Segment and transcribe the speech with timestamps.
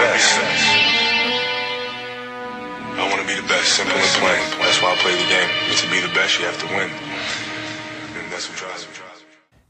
[0.00, 0.32] best.
[2.98, 3.68] I want to be the best.
[3.78, 4.40] Simple and plain.
[4.62, 5.50] That's why I play the game.
[5.82, 6.90] To be the best, you have to win.
[8.16, 8.90] And that's what drives me.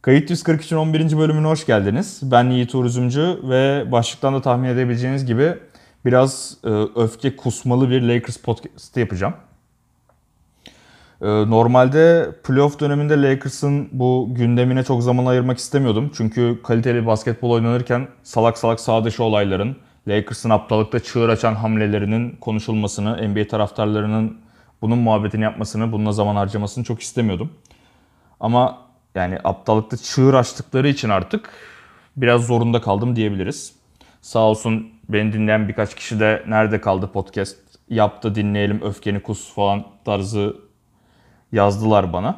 [0.02, 1.18] Kayıt 143'ün 11.
[1.18, 2.20] bölümüne hoş geldiniz.
[2.22, 5.54] Ben Yiğit Uğur Üzümcü ve başlıktan da tahmin edebileceğiniz gibi
[6.04, 9.34] biraz e, öfke kusmalı bir Lakers podcast yapacağım.
[11.22, 16.10] E, normalde playoff döneminde Lakers'ın bu gündemine çok zaman ayırmak istemiyordum.
[16.16, 19.76] Çünkü kaliteli basketbol oynanırken salak salak sağ dışı olayların,
[20.08, 24.38] Lakers'ın aptallıkta çığır açan hamlelerinin konuşulmasını, NBA taraftarlarının
[24.82, 27.52] bunun muhabbetini yapmasını, bununla zaman harcamasını çok istemiyordum.
[28.40, 28.78] Ama
[29.14, 31.50] yani aptallıkta çığır açtıkları için artık
[32.16, 33.72] biraz zorunda kaldım diyebiliriz.
[34.22, 39.84] Sağ olsun beni dinleyen birkaç kişi de nerede kaldı podcast yaptı dinleyelim öfkeni kus falan
[40.04, 40.56] tarzı
[41.52, 42.36] yazdılar bana.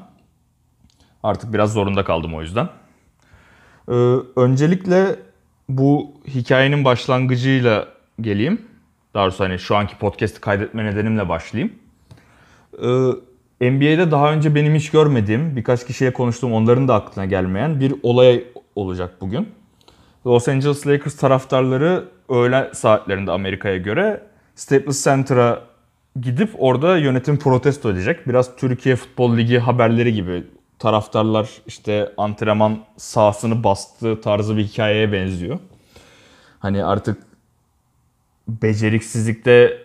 [1.23, 2.69] Artık biraz zorunda kaldım o yüzden.
[3.89, 3.93] Ee,
[4.37, 5.17] öncelikle
[5.69, 7.89] bu hikayenin başlangıcıyla
[8.21, 8.63] geleyim.
[9.15, 11.73] Daha doğrusu hani şu anki podcast'i kaydetme nedenimle başlayayım.
[12.79, 17.95] Ee, NBA'de daha önce benim hiç görmediğim, birkaç kişiye konuştuğum onların da aklına gelmeyen bir
[18.03, 18.45] olay
[18.77, 19.49] olacak bugün.
[20.27, 24.21] Los Angeles Lakers taraftarları öğle saatlerinde Amerika'ya göre
[24.55, 25.63] Staples Center'a
[26.21, 28.29] gidip orada yönetim protesto edecek.
[28.29, 30.45] Biraz Türkiye Futbol Ligi haberleri gibi
[30.83, 35.59] taraftarlar işte antrenman sahasını bastığı tarzı bir hikayeye benziyor.
[36.59, 37.23] Hani artık
[38.49, 39.85] beceriksizlikte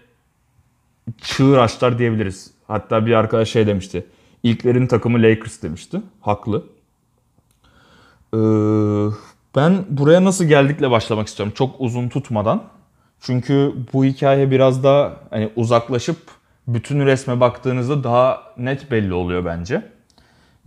[1.22, 2.52] çığır açlar diyebiliriz.
[2.67, 4.06] Hatta bir arkadaş şey demişti.
[4.44, 6.02] İlklerin takımı Lakers demişti.
[6.22, 6.64] Haklı.
[8.34, 8.38] Ee,
[9.56, 11.54] ben buraya nasıl geldikle başlamak istiyorum.
[11.58, 12.64] Çok uzun tutmadan.
[13.20, 16.17] Çünkü bu hikaye biraz daha hani uzaklaşıp
[16.67, 19.97] bütün resme baktığınızda daha net belli oluyor bence.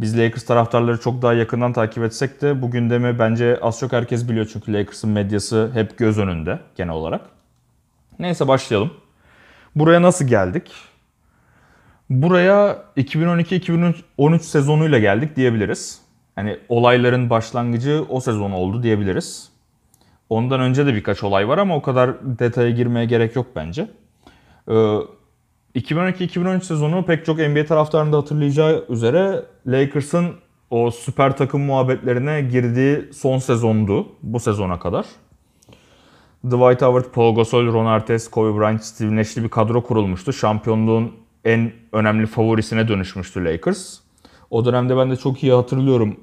[0.01, 4.29] Biz Lakers taraftarları çok daha yakından takip etsek de bu gündemi bence az çok herkes
[4.29, 4.51] biliyor.
[4.53, 7.21] Çünkü Lakers'ın medyası hep göz önünde genel olarak.
[8.19, 8.91] Neyse başlayalım.
[9.75, 10.73] Buraya nasıl geldik?
[12.11, 16.01] Buraya 2012-2013 sezonuyla geldik diyebiliriz.
[16.35, 19.49] Hani olayların başlangıcı o sezon oldu diyebiliriz.
[20.31, 23.91] Ondan önce de birkaç olay var ama o kadar detaya girmeye gerek yok bence.
[24.71, 24.97] Ee,
[25.75, 30.35] 2012-2013 sezonu pek çok NBA taraftarının da hatırlayacağı üzere Lakers'ın
[30.71, 35.07] o süper takım muhabbetlerine girdiği son sezondu bu sezona kadar.
[36.45, 40.33] Dwight Howard, Paul Gasol, Ron Artest, Kobe Bryant, Steve Nash'li bir kadro kurulmuştu.
[40.33, 41.13] Şampiyonluğun
[41.45, 43.99] en önemli favorisine dönüşmüştü Lakers.
[44.51, 46.21] O dönemde ben de çok iyi hatırlıyorum.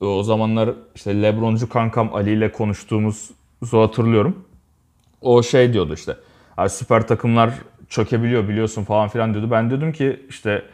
[0.00, 4.44] O zamanlar işte Lebroncu kankam Ali ile konuştuğumuzu hatırlıyorum.
[5.20, 6.16] O şey diyordu işte.
[6.68, 7.54] Süper takımlar
[7.88, 9.50] çökebiliyor biliyorsun falan filan diyordu.
[9.50, 10.64] Ben dedim ki işte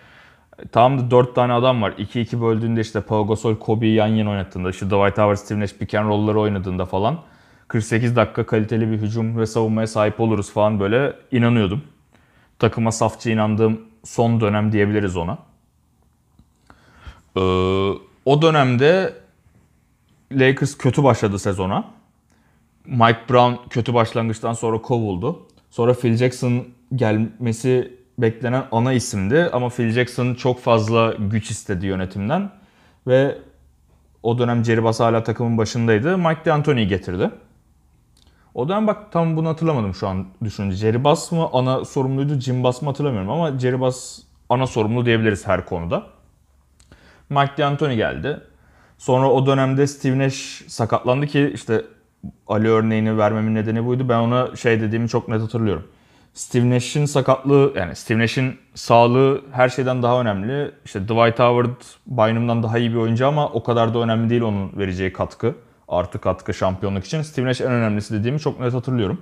[0.72, 1.92] tam da 4 tane adam var.
[1.92, 5.94] 2-2 böldüğünde işte Paul Gasol, Kobe'yi yan yana oynattığında, işte Dwight Howard, Steve Nash pick
[5.94, 7.18] and roll'ları oynadığında falan
[7.68, 11.82] 48 dakika kaliteli bir hücum ve savunmaya sahip oluruz falan böyle inanıyordum.
[12.58, 15.38] Takıma safça inandığım son dönem diyebiliriz ona.
[17.36, 17.40] Ee,
[18.24, 19.14] o dönemde
[20.32, 21.84] Lakers kötü başladı sezona.
[22.86, 25.46] Mike Brown kötü başlangıçtan sonra kovuldu.
[25.74, 32.50] Sonra Phil Jackson gelmesi beklenen ana isimdi ama Phil Jackson çok fazla güç istedi yönetimden
[33.06, 33.38] ve
[34.22, 36.18] o dönem Jerry Bass hala takımın başındaydı.
[36.18, 37.30] Mike D'Antoni'yi getirdi.
[38.54, 40.76] O dönem bak tam bunu hatırlamadım şu an düşününce.
[40.76, 44.18] Jerry Bass mı ana sorumluydu, Jim Bass mı hatırlamıyorum ama Jerry Bass
[44.48, 46.06] ana sorumlu diyebiliriz her konuda.
[47.30, 48.40] Mike D'Antoni geldi.
[48.98, 51.84] Sonra o dönemde Steve Nash sakatlandı ki işte
[52.46, 54.08] Ali örneğini vermemin nedeni buydu.
[54.08, 55.84] Ben ona şey dediğimi çok net hatırlıyorum.
[56.34, 60.70] Steve Nash'in sakatlığı yani Steve Nash'in sağlığı her şeyden daha önemli.
[60.84, 64.78] İşte Dwight Howard Bynum'dan daha iyi bir oyuncu ama o kadar da önemli değil onun
[64.78, 65.54] vereceği katkı.
[65.88, 67.22] Artı katkı şampiyonluk için.
[67.22, 69.20] Steve Nash en önemlisi dediğimi çok net hatırlıyorum.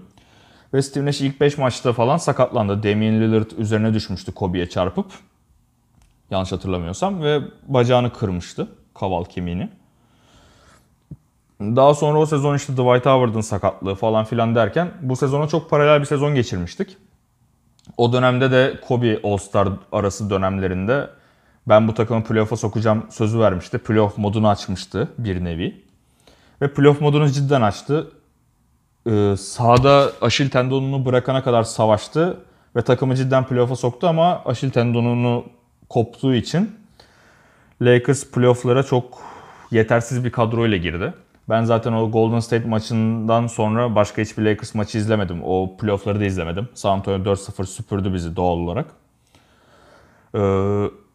[0.74, 2.82] Ve Steve Nash ilk 5 maçta falan sakatlandı.
[2.82, 5.06] Damian Lillard üzerine düşmüştü Kobe'ye çarpıp.
[6.30, 7.22] Yanlış hatırlamıyorsam.
[7.22, 8.68] Ve bacağını kırmıştı.
[8.94, 9.68] Kaval kemiğini.
[11.76, 16.00] Daha sonra o sezon işte Dwight Howard'ın sakatlığı falan filan derken bu sezona çok paralel
[16.00, 16.97] bir sezon geçirmiştik.
[17.97, 21.10] O dönemde de Kobe All-Star arası dönemlerinde
[21.68, 23.78] ben bu takımı playoff'a sokacağım sözü vermişti.
[23.78, 25.82] Playoff modunu açmıştı bir nevi.
[26.62, 28.10] Ve playoff modunu cidden açtı.
[29.06, 32.38] Ee, sahada aşil tendonunu bırakana kadar savaştı.
[32.76, 35.44] Ve takımı cidden playoff'a soktu ama aşil tendonunu
[35.88, 36.76] koptuğu için
[37.82, 39.22] Lakers playoff'lara çok
[39.70, 41.15] yetersiz bir kadroyla girdi.
[41.53, 45.41] Ben zaten o Golden State maçından sonra başka hiçbir Lakers maçı izlemedim.
[45.45, 46.69] O playoff'ları da izlemedim.
[46.75, 48.87] San Antonio 4-0 süpürdü bizi doğal olarak.
[50.34, 50.39] Ee,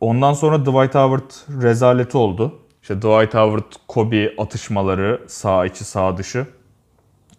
[0.02, 2.60] ondan sonra Dwight Howard rezaleti oldu.
[2.82, 6.48] İşte Dwight Howard, Kobe atışmaları sağ içi sağ dışı.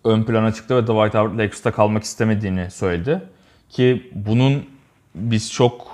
[0.05, 3.23] ön plana çıktı ve Dwight Howard Lakers'ta kalmak istemediğini söyledi.
[3.69, 4.65] Ki bunun
[5.15, 5.87] biz çok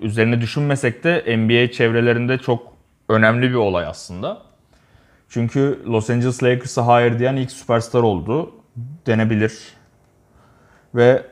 [0.00, 2.72] üzerine düşünmesek de NBA çevrelerinde çok
[3.08, 4.45] önemli bir olay aslında.
[5.28, 8.54] Çünkü Los Angeles Lakers'a hayır diyen ilk süperstar oldu
[9.06, 9.58] denebilir.
[10.94, 11.22] Ve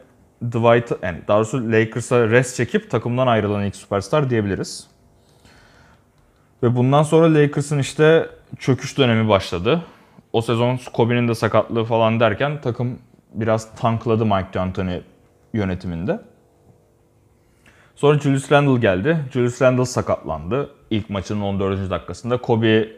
[0.44, 4.86] Dwight, yani daha doğrusu Lakers'a res çekip takımdan ayrılan ilk süperstar diyebiliriz.
[6.62, 9.82] Ve bundan sonra Lakers'ın işte çöküş dönemi başladı.
[10.32, 12.98] O sezon Kobe'nin de sakatlığı falan derken takım
[13.34, 15.02] biraz tankladı Mike D'Antoni
[15.52, 16.20] yönetiminde.
[17.94, 19.18] Sonra Julius Randle geldi.
[19.32, 20.70] Julius Randle sakatlandı.
[20.90, 21.90] İlk maçın 14.
[21.90, 22.36] dakikasında.
[22.36, 22.88] Kobe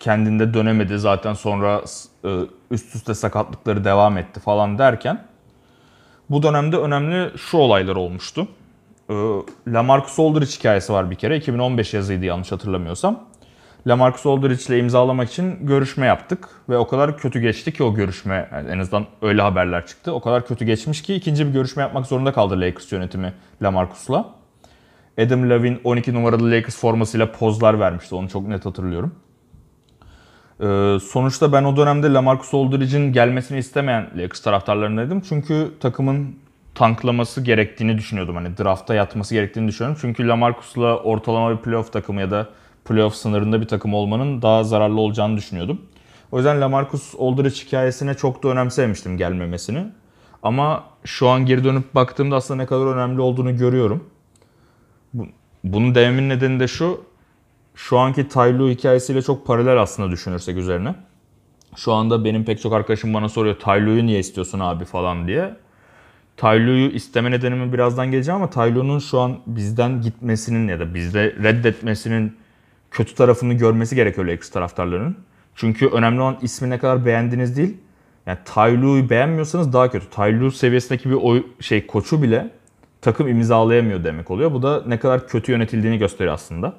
[0.00, 0.98] kendinde dönemedi.
[0.98, 1.82] Zaten sonra
[2.24, 5.24] e, üst üste sakatlıkları devam etti falan derken
[6.30, 8.48] bu dönemde önemli şu olaylar olmuştu.
[9.10, 9.14] E,
[9.68, 11.36] Lamarcus Aldridge hikayesi var bir kere.
[11.36, 13.20] 2015 yazıydı yanlış hatırlamıyorsam.
[13.86, 18.48] Lamarcus Aldridge ile imzalamak için görüşme yaptık ve o kadar kötü geçti ki o görüşme
[18.52, 20.12] yani en azından öyle haberler çıktı.
[20.12, 23.32] O kadar kötü geçmiş ki ikinci bir görüşme yapmak zorunda kaldı Lakers yönetimi
[23.62, 24.34] Lamarcus'la.
[25.18, 28.14] Adam Levine 12 numaralı Lakers formasıyla pozlar vermişti.
[28.14, 29.14] Onu çok net hatırlıyorum.
[30.60, 35.20] Ee, sonuçta ben o dönemde Lamarcus Aldridge'in gelmesini istemeyen Lakers taraftarlarındaydım.
[35.20, 36.36] Çünkü takımın
[36.74, 38.36] tanklaması gerektiğini düşünüyordum.
[38.36, 39.98] Hani drafta yatması gerektiğini düşünüyorum.
[40.00, 42.48] Çünkü Lamarcus'la ortalama bir playoff takımı ya da
[42.84, 45.80] playoff sınırında bir takım olmanın daha zararlı olacağını düşünüyordum.
[46.32, 49.86] O yüzden Lamarcus Aldridge hikayesine çok da önemsememiştim gelmemesini.
[50.42, 54.04] Ama şu an geri dönüp baktığımda aslında ne kadar önemli olduğunu görüyorum.
[55.64, 57.04] Bunun dememin nedeni de şu.
[57.80, 60.94] Şu anki Ty hikayesiyle çok paralel aslında düşünürsek üzerine.
[61.76, 65.56] Şu anda benim pek çok arkadaşım bana soruyor Ty niye istiyorsun abi falan diye.
[66.36, 72.36] Ty isteme nedenimi birazdan geleceğim ama Ty şu an bizden gitmesinin ya da bizde reddetmesinin
[72.90, 75.16] kötü tarafını görmesi gerekiyor Lakers taraftarlarının.
[75.54, 77.76] Çünkü önemli olan ismi ne kadar beğendiğiniz değil.
[78.26, 80.10] Yani Ty beğenmiyorsanız daha kötü.
[80.10, 82.50] Ty seviyesindeki bir oy, şey koçu bile
[83.00, 84.52] takım imzalayamıyor demek oluyor.
[84.52, 86.74] Bu da ne kadar kötü yönetildiğini gösteriyor aslında.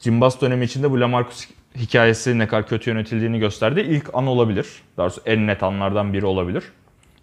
[0.00, 3.80] Cimbas dönemi içinde bu Lamarcus hikayesi ne kadar kötü yönetildiğini gösterdi.
[3.80, 4.66] İlk an olabilir.
[4.96, 6.64] Daha doğrusu en net anlardan biri olabilir.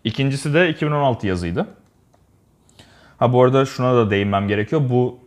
[0.03, 1.67] İkincisi de 2016 yazıydı.
[3.17, 4.81] Ha bu arada şuna da değinmem gerekiyor.
[4.89, 5.19] Bu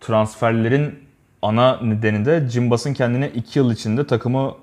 [0.00, 0.98] transferlerin
[1.42, 4.54] ana nedeni de Cimbas'ın kendine 2 yıl içinde takımı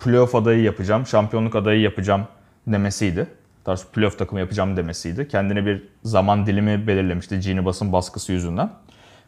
[0.00, 2.22] playoff adayı yapacağım, şampiyonluk adayı yapacağım
[2.66, 3.26] demesiydi.
[3.66, 5.28] Daha playoff takımı yapacağım demesiydi.
[5.28, 8.70] Kendine bir zaman dilimi belirlemişti Genie Bass'ın baskısı yüzünden.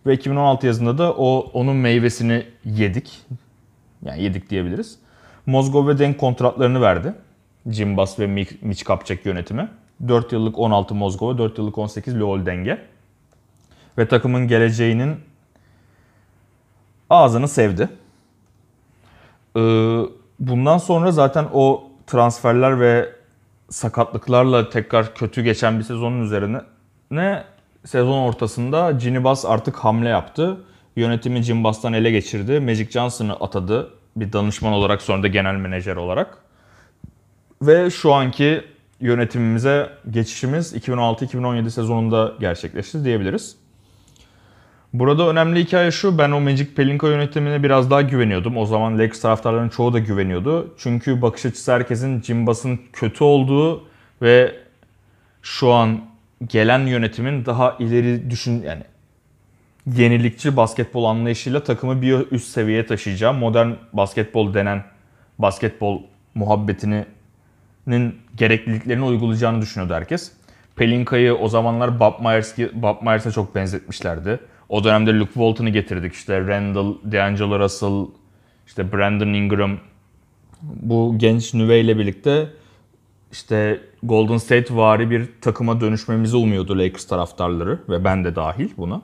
[0.09, 3.23] Ve 2016 yazında da o onun meyvesini yedik.
[4.03, 4.99] Yani yedik diyebiliriz.
[5.47, 7.15] Mozgov ve Denk kontratlarını verdi.
[7.71, 8.27] Jim Bass ve
[8.63, 9.69] Mitch Kapçak yönetimi.
[10.09, 12.79] 4 yıllık 16 Mozgov'a, 4 yıllık 18 Lowell Deng'e.
[13.99, 15.17] Ve takımın geleceğinin
[17.11, 17.89] ağzını sevdi.
[19.57, 19.61] Ee,
[20.41, 23.13] bundan sonra zaten o transferler ve
[23.71, 26.61] sakatlıklarla tekrar kötü geçen bir sezonun üzerine
[27.11, 27.45] ne
[27.85, 30.57] sezon ortasında Ginny Bass artık hamle yaptı.
[30.97, 32.61] Yönetimi Jim Bass'tan ele geçirdi.
[32.61, 36.39] Magic Johnson'ı atadı bir danışman olarak sonra da genel menajer olarak.
[37.63, 38.65] Ve şu anki
[39.01, 43.57] yönetimimize geçişimiz 2016-2017 sezonunda gerçekleşti diyebiliriz.
[44.93, 48.57] Burada önemli hikaye şu, ben o Magic Pelinka yönetimine biraz daha güveniyordum.
[48.57, 50.75] O zaman Lakers taraftarlarının çoğu da güveniyordu.
[50.79, 53.85] Çünkü bakış açısı herkesin Jim Bass'ın kötü olduğu
[54.23, 54.55] ve
[55.43, 56.01] şu an
[56.47, 58.83] gelen yönetimin daha ileri düşün yani
[59.97, 64.85] yenilikçi basketbol anlayışıyla takımı bir üst seviyeye taşıyacağı modern basketbol denen
[65.39, 66.03] basketbol
[66.35, 67.07] muhabbetinin
[68.37, 70.33] gerekliliklerini uygulayacağını düşünüyordu herkes.
[70.77, 74.41] Pelinka'yı o zamanlar Bob, Myers, Bob Myers'a çok benzetmişlerdi.
[74.69, 76.15] O dönemde Luke Walton'ı getirdik.
[76.15, 78.07] İşte Randall, D'Angelo Russell,
[78.67, 79.79] işte Brandon Ingram.
[80.63, 82.49] Bu genç nüve ile birlikte
[83.33, 89.03] işte Golden State vari bir takıma dönüşmemizi umuyordu Lakers taraftarları ve ben de dahil buna.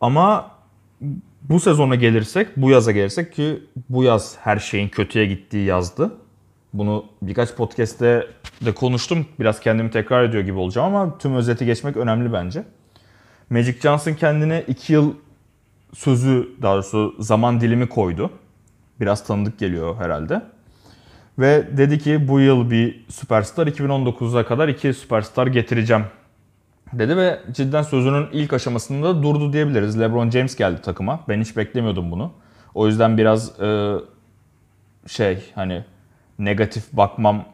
[0.00, 0.50] Ama
[1.42, 6.16] bu sezona gelirsek, bu yaza gelirsek ki bu yaz her şeyin kötüye gittiği yazdı.
[6.72, 8.26] Bunu birkaç podcast'te
[8.64, 9.26] de konuştum.
[9.40, 12.64] Biraz kendimi tekrar ediyor gibi olacağım ama tüm özeti geçmek önemli bence.
[13.50, 15.14] Magic Johnson kendine 2 yıl
[15.94, 18.30] sözü daha doğrusu zaman dilimi koydu.
[19.00, 20.42] Biraz tanıdık geliyor herhalde.
[21.38, 26.04] Ve dedi ki bu yıl bir süperstar 2019'a kadar iki süperstar getireceğim
[26.92, 30.00] dedi ve cidden sözünün ilk aşamasında durdu diyebiliriz.
[30.00, 31.20] LeBron James geldi takıma.
[31.28, 32.32] Ben hiç beklemiyordum bunu.
[32.74, 33.94] O yüzden biraz e,
[35.06, 35.84] şey hani
[36.38, 37.44] negatif bakmam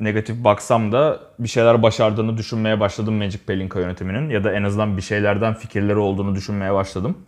[0.00, 4.96] negatif baksam da bir şeyler başardığını düşünmeye başladım Magic Pelinka yönetiminin ya da en azından
[4.96, 7.18] bir şeylerden fikirleri olduğunu düşünmeye başladım.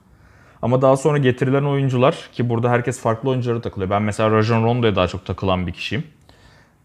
[0.62, 3.90] Ama daha sonra getirilen oyuncular ki burada herkes farklı oyunculara takılıyor.
[3.90, 6.04] Ben mesela Rajon Rondo'ya daha çok takılan bir kişiyim.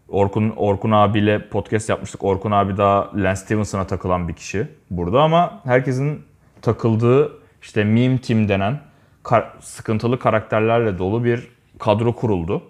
[0.08, 2.24] Orkun Orkun abiyle podcast yapmıştık.
[2.24, 6.22] Orkun abi daha Lance Stevenson'a takılan bir kişi burada ama herkesin
[6.62, 8.80] takıldığı işte meme team denen
[9.22, 12.62] kar- sıkıntılı karakterlerle dolu bir kadro kuruldu.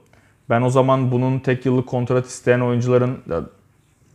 [0.51, 3.19] Ben o zaman bunun tek yıllık kontrat isteyen oyuncuların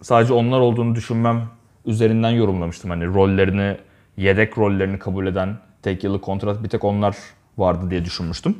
[0.01, 1.41] sadece onlar olduğunu düşünmem
[1.85, 2.89] üzerinden yorumlamıştım.
[2.89, 3.77] Hani rollerini,
[4.17, 7.17] yedek rollerini kabul eden tek yıllık kontrat bir tek onlar
[7.57, 8.57] vardı diye düşünmüştüm.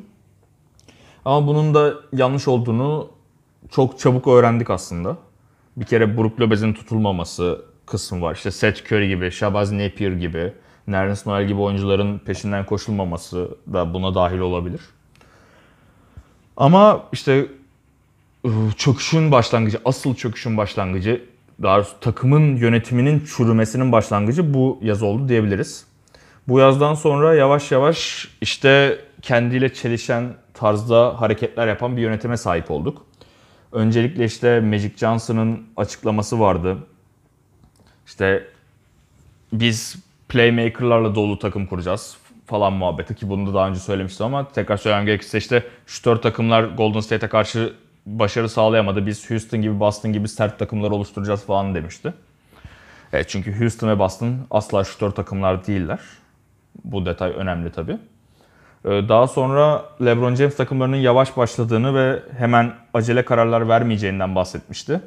[1.24, 3.08] Ama bunun da yanlış olduğunu
[3.70, 5.16] çok çabuk öğrendik aslında.
[5.76, 8.34] Bir kere Brook Lopez'in tutulmaması kısmı var.
[8.34, 10.52] İşte Seth Curry gibi, Shabazz Napier gibi,
[10.86, 14.80] Nerlens Noel gibi oyuncuların peşinden koşulmaması da buna dahil olabilir.
[16.56, 17.46] Ama işte
[18.76, 21.24] çöküşün başlangıcı, asıl çöküşün başlangıcı,
[21.62, 25.89] daha doğrusu takımın yönetiminin çürümesinin başlangıcı bu yaz oldu diyebiliriz.
[26.48, 33.06] Bu yazdan sonra yavaş yavaş işte kendiyle çelişen tarzda hareketler yapan bir yönetime sahip olduk.
[33.72, 36.76] Öncelikle işte Magic Johnson'ın açıklaması vardı.
[38.06, 38.46] İşte
[39.52, 39.96] biz
[40.28, 42.16] playmaker'larla dolu takım kuracağız
[42.46, 46.22] falan muhabbeti ki bunu da daha önce söylemiştim ama tekrar söylemem gerekirse işte şu dört
[46.22, 47.74] takımlar Golden State'e karşı
[48.06, 49.06] başarı sağlayamadı.
[49.06, 52.14] Biz Houston gibi Boston gibi sert takımlar oluşturacağız falan demişti.
[53.12, 55.98] Evet, çünkü Houston ve Boston asla şutör takımlar değiller.
[56.84, 57.98] Bu detay önemli tabii.
[58.84, 65.00] Ee, Daha sonra LeBron James takımlarının yavaş başladığını ve hemen acele kararlar vermeyeceğinden bahsetmişti.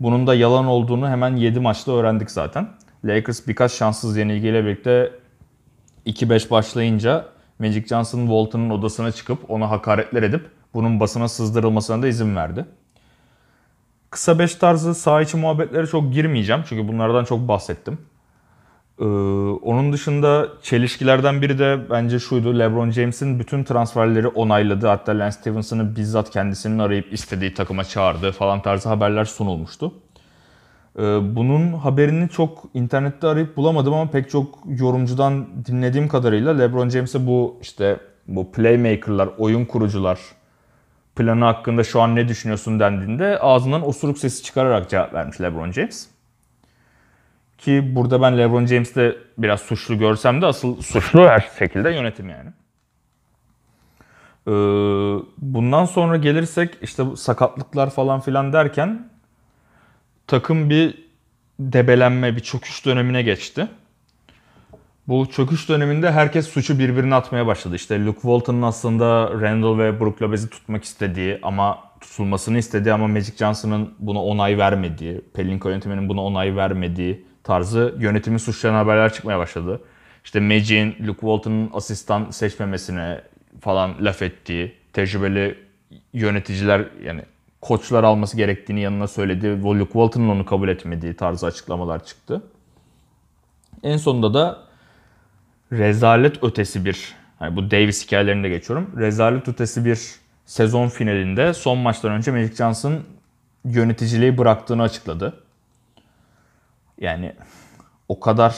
[0.00, 2.68] Bunun da yalan olduğunu hemen 7 maçta öğrendik zaten.
[3.04, 5.12] Lakers birkaç şanssız yenilgiyle birlikte
[6.06, 7.24] 2-5 başlayınca
[7.58, 12.64] Magic Johnson Walton'un odasına çıkıp ona hakaretler edip bunun basına sızdırılmasına da izin verdi.
[14.10, 17.98] Kısa 5 tarzı saha içi muhabbetlere çok girmeyeceğim çünkü bunlardan çok bahsettim.
[19.00, 19.04] Ee,
[19.62, 22.58] onun dışında çelişkilerden biri de bence şuydu.
[22.58, 24.86] LeBron James'in bütün transferleri onayladı.
[24.86, 29.94] Hatta Lance Stevenson'ı bizzat kendisinin arayıp istediği takıma çağırdı falan tarzı haberler sunulmuştu.
[30.98, 31.02] Ee,
[31.36, 37.58] bunun haberini çok internette arayıp bulamadım ama pek çok yorumcudan dinlediğim kadarıyla LeBron James'e bu
[37.62, 37.96] işte
[38.28, 40.18] bu playmaker'lar, oyun kurucular
[41.16, 46.19] planı hakkında şu an ne düşünüyorsun dendiğinde ağzından osuruk sesi çıkararak cevap vermiş LeBron James.
[47.60, 52.50] Ki burada ben LeBron James'te biraz suçlu görsem de asıl suçlu her şekilde yönetim yani.
[54.46, 54.52] Ee,
[55.38, 59.08] bundan sonra gelirsek işte sakatlıklar falan filan derken
[60.26, 61.10] takım bir
[61.58, 63.68] debelenme, bir çöküş dönemine geçti.
[65.08, 67.74] Bu çöküş döneminde herkes suçu birbirine atmaya başladı.
[67.74, 73.36] İşte Luke Walton'un aslında Randall ve Brook Lopez'i tutmak istediği ama tutulmasını istediği ama Magic
[73.36, 79.80] Johnson'ın buna onay vermediği, Pelinka yönetiminin buna onay vermediği tarzı yönetimi suçlayan haberler çıkmaya başladı.
[80.24, 83.20] İşte Magic'in Luke Walton'un asistan seçmemesine
[83.60, 85.58] falan laf ettiği, tecrübeli
[86.12, 87.22] yöneticiler yani
[87.60, 92.42] koçlar alması gerektiğini yanına söylediği ve Luke Walton'un onu kabul etmediği tarzı açıklamalar çıktı.
[93.82, 94.58] En sonunda da
[95.72, 98.90] rezalet ötesi bir, hani bu Davis hikayelerinde geçiyorum.
[98.96, 100.00] Rezalet ötesi bir
[100.46, 102.94] sezon finalinde son maçtan önce Magic Johnson
[103.64, 105.42] yöneticiliği bıraktığını açıkladı.
[107.00, 107.32] Yani
[108.08, 108.56] o kadar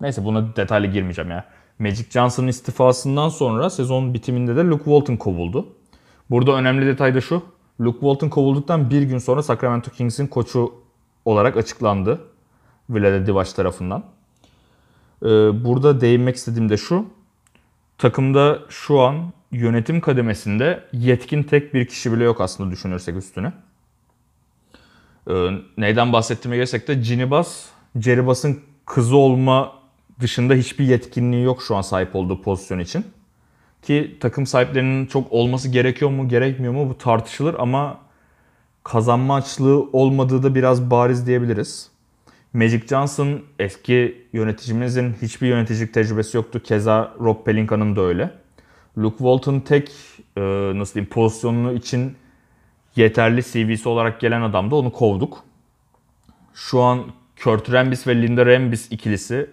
[0.00, 1.44] neyse buna detaylı girmeyeceğim ya.
[1.78, 5.68] Magic Johnson'ın istifasından sonra sezon bitiminde de Luke Walton kovuldu.
[6.30, 7.42] Burada önemli detay da şu.
[7.80, 10.74] Luke Walton kovulduktan bir gün sonra Sacramento Kings'in koçu
[11.24, 12.20] olarak açıklandı.
[12.90, 14.04] Vlade Divac tarafından.
[15.22, 15.26] Ee,
[15.64, 17.06] burada değinmek istediğim de şu.
[17.98, 23.52] Takımda şu an yönetim kademesinde yetkin tek bir kişi bile yok aslında düşünürsek üstüne.
[25.30, 27.02] Ee, neyden bahsettiğime gelirsek de
[28.00, 29.72] Jerry Bass'ın kızı olma
[30.20, 33.04] dışında hiçbir yetkinliği yok şu an sahip olduğu pozisyon için.
[33.82, 37.98] Ki takım sahiplerinin çok olması gerekiyor mu gerekmiyor mu bu tartışılır ama
[38.82, 41.90] kazanma açlığı olmadığı da biraz bariz diyebiliriz.
[42.52, 46.62] Magic Johnson eski yöneticimizin hiçbir yöneticilik tecrübesi yoktu.
[46.64, 48.30] Keza Rob Pelinka'nın da öyle.
[48.98, 49.92] Luke Walton tek
[50.36, 50.40] e,
[50.74, 52.16] nasıl diyeyim pozisyonunu için
[52.96, 54.74] yeterli CV'si olarak gelen adamdı.
[54.74, 55.44] Onu kovduk.
[56.54, 57.04] Şu an
[57.44, 59.50] Kurt Rambis ve Linda Rambis ikilisi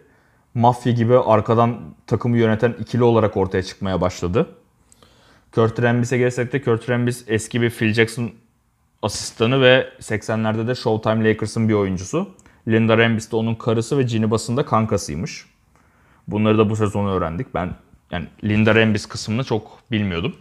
[0.54, 4.50] mafya gibi arkadan takımı yöneten ikili olarak ortaya çıkmaya başladı.
[5.56, 8.32] Kurt Rambis'e gelsek de Kurt Rambis eski bir Phil Jackson
[9.02, 12.30] asistanı ve 80'lerde de Showtime Lakers'ın bir oyuncusu.
[12.68, 15.46] Linda Rambis de onun karısı ve Ginny Bass'ın da kankasıymış.
[16.28, 17.54] Bunları da bu sezon öğrendik.
[17.54, 17.76] Ben
[18.12, 20.36] yani Linda Rambis kısmını çok bilmiyordum.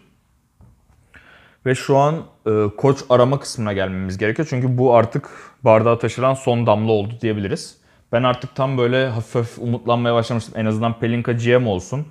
[1.67, 2.15] Ve şu an
[2.47, 4.49] e, koç arama kısmına gelmemiz gerekiyor.
[4.51, 5.31] Çünkü bu artık
[5.65, 7.81] bardağı taşıran son damla oldu diyebiliriz.
[8.13, 10.55] Ben artık tam böyle hafif hafif umutlanmaya başlamıştım.
[10.57, 12.07] En azından Pelinka GM olsun.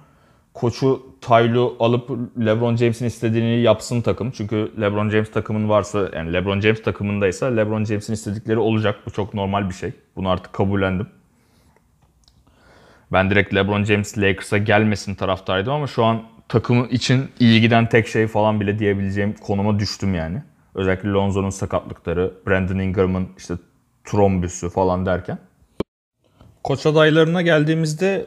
[0.54, 2.10] koçu Taylu alıp
[2.46, 4.32] LeBron James'in istediğini yapsın takım.
[4.32, 8.96] Çünkü LeBron James takımın varsa yani LeBron James takımındaysa LeBron James'in istedikleri olacak.
[9.06, 9.92] Bu çok normal bir şey.
[10.16, 11.08] Bunu artık kabullendim.
[13.12, 18.08] Ben direkt LeBron James Lakers'a gelmesin taraftaydım ama şu an takımı için iyi giden tek
[18.08, 20.44] şey falan bile diyebileceğim konuma düştüm yani.
[20.76, 23.54] Özellikle Lonzo'nun sakatlıkları, Brandon Ingram'ın işte
[24.06, 25.38] trombüsü falan derken.
[26.64, 28.26] Koç adaylarına geldiğimizde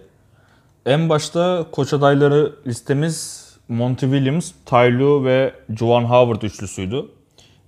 [0.86, 7.06] en başta koç adayları listemiz Monty Williams, Ty Lue ve Juwan Howard üçlüsüydü.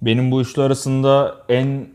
[0.03, 1.87] Benim bu üçlü arasında en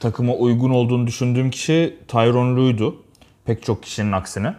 [0.00, 3.02] takıma uygun olduğunu düşündüğüm kişi Tyron Lue'ydu.
[3.44, 4.54] Pek çok kişinin aksine.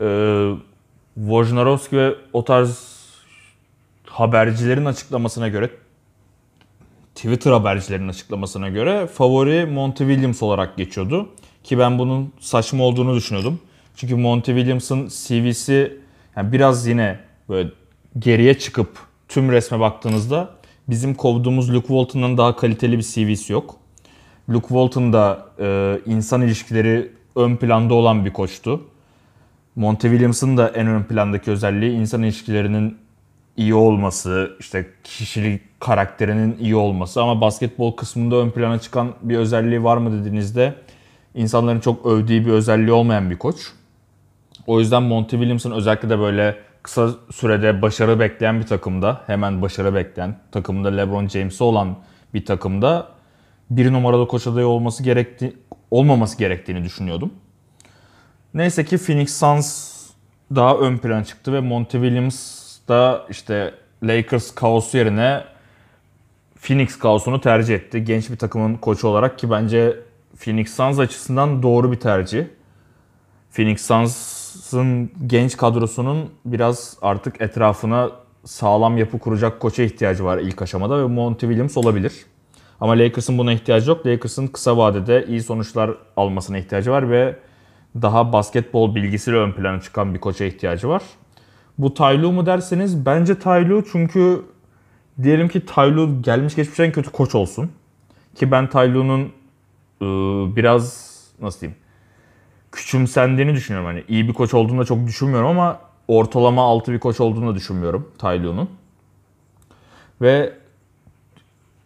[0.00, 0.52] Ee,
[1.18, 2.98] Wojnarowski ve o tarz
[4.06, 5.70] habercilerin açıklamasına göre
[7.14, 11.28] Twitter habercilerinin açıklamasına göre favori Monty Williams olarak geçiyordu.
[11.64, 13.60] Ki ben bunun saçma olduğunu düşünüyordum.
[13.96, 16.00] Çünkü Monty Williams'ın CV'si
[16.36, 17.70] yani biraz yine böyle
[18.18, 18.98] geriye çıkıp
[19.28, 20.50] tüm resme baktığınızda
[20.88, 23.76] bizim kovduğumuz Luke Walton'dan daha kaliteli bir CV'si yok.
[24.48, 28.80] Luke Walton da e, insan ilişkileri ön planda olan bir koçtu.
[29.76, 32.98] Monty Williams'ın da en ön plandaki özelliği insan ilişkilerinin
[33.56, 39.84] iyi olması, işte kişilik karakterinin iyi olması ama basketbol kısmında ön plana çıkan bir özelliği
[39.84, 40.74] var mı dediğinizde
[41.34, 43.56] insanların çok övdüğü bir özelliği olmayan bir koç.
[44.66, 49.94] O yüzden Monty Williams'ın özellikle de böyle kısa sürede başarı bekleyen bir takımda, hemen başarı
[49.94, 51.96] bekleyen takımda LeBron James'i olan
[52.34, 53.08] bir takımda
[53.70, 55.56] bir numaralı koç adayı olması gerekti
[55.90, 57.30] olmaması gerektiğini düşünüyordum.
[58.58, 59.94] Neyse ki Phoenix Suns
[60.54, 65.44] daha ön plan çıktı ve Monty Williams da işte Lakers kaosu yerine
[66.60, 68.04] Phoenix kaosunu tercih etti.
[68.04, 69.96] Genç bir takımın koçu olarak ki bence
[70.36, 72.44] Phoenix Suns açısından doğru bir tercih.
[73.52, 78.10] Phoenix Suns'ın genç kadrosunun biraz artık etrafına
[78.44, 82.12] sağlam yapı kuracak koça ihtiyacı var ilk aşamada ve Monty Williams olabilir.
[82.80, 84.06] Ama Lakers'ın buna ihtiyacı yok.
[84.06, 87.47] Lakers'ın kısa vadede iyi sonuçlar almasına ihtiyacı var ve
[88.02, 91.02] daha basketbol bilgisiyle ön plana çıkan bir koça ihtiyacı var.
[91.78, 94.42] Bu Taylu mu derseniz bence Taylu çünkü
[95.22, 97.72] diyelim ki Taylu gelmiş geçmiş en kötü koç olsun.
[98.34, 99.32] Ki ben Taylu'nun
[100.02, 101.08] ıı, biraz
[101.40, 101.78] nasıl diyeyim
[102.72, 103.86] küçümsendiğini düşünüyorum.
[103.86, 107.54] Hani iyi bir koç olduğunu da çok düşünmüyorum ama ortalama altı bir koç olduğunu da
[107.54, 108.70] düşünmüyorum Taylu'nun.
[110.20, 110.52] Ve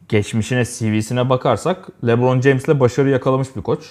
[0.08, 3.90] geçmişine, CV'sine bakarsak LeBron James'le başarı yakalamış bir koç.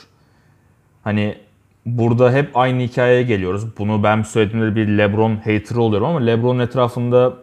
[1.04, 1.38] Hani
[1.86, 3.78] burada hep aynı hikayeye geliyoruz.
[3.78, 7.34] Bunu ben söylediğimde bir LeBron hater oluyorum ama LeBron'un etrafında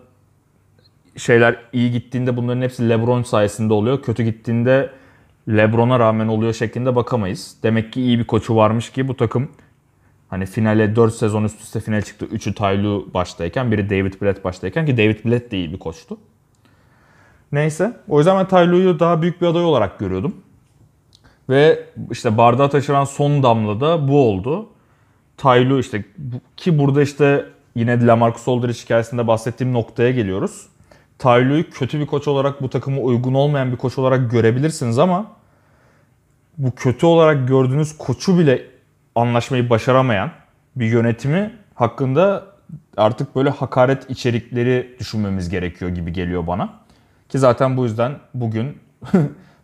[1.16, 4.02] şeyler iyi gittiğinde bunların hepsi LeBron sayesinde oluyor.
[4.02, 4.90] Kötü gittiğinde
[5.48, 7.56] LeBron'a rağmen oluyor şeklinde bakamayız.
[7.62, 9.48] Demek ki iyi bir koçu varmış ki bu takım
[10.28, 12.26] hani finale 4 sezon üst üste final çıktı.
[12.26, 16.18] 3'ü Ty baştayken, biri David Blatt baştayken ki David Blatt de iyi bir koçtu.
[17.52, 17.96] Neyse.
[18.08, 20.34] O yüzden ben Ty daha büyük bir aday olarak görüyordum.
[21.48, 24.68] Ve işte bardağı taşıran son damla da bu oldu.
[25.36, 26.04] Ty işte
[26.56, 30.66] ki burada işte yine Lamarcus Aldridge hikayesinde bahsettiğim noktaya geliyoruz.
[31.18, 35.26] Ty kötü bir koç olarak bu takıma uygun olmayan bir koç olarak görebilirsiniz ama
[36.58, 38.66] bu kötü olarak gördüğünüz koçu bile
[39.14, 40.30] anlaşmayı başaramayan
[40.76, 42.46] bir yönetimi hakkında
[42.96, 46.74] artık böyle hakaret içerikleri düşünmemiz gerekiyor gibi geliyor bana.
[47.28, 48.78] Ki zaten bu yüzden bugün